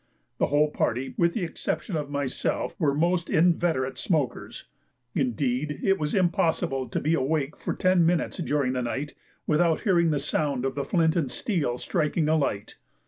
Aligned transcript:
The 0.39 0.47
whole 0.47 0.71
party, 0.71 1.13
with 1.15 1.33
the 1.33 1.43
exception 1.43 1.95
of 1.95 2.09
myself, 2.09 2.73
were 2.79 2.95
most 2.95 3.29
inveterate 3.29 3.99
smokers; 3.99 4.65
indeed 5.13 5.79
it 5.83 5.99
was 5.99 6.15
impossible 6.15 6.89
to 6.89 6.99
be 6.99 7.13
awake 7.13 7.55
for 7.55 7.75
ten 7.75 8.03
minutes 8.03 8.37
during 8.37 8.73
the 8.73 8.81
night 8.81 9.13
without 9.45 9.81
hearing 9.81 10.09
the 10.09 10.17
sound 10.17 10.65
of 10.65 10.73
the 10.73 10.85
flint 10.85 11.15
and 11.15 11.29
steel 11.31 11.77
striking 11.77 12.27
a 12.27 12.35
light. 12.35 12.77